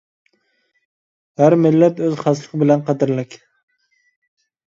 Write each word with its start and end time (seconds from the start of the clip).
ھەر 1.41 1.55
مىللەت 1.65 2.01
ئۆز 2.07 2.17
خاسلىقى 2.23 2.61
بىلەن 2.63 2.83
قەدىرلىك. 2.87 3.37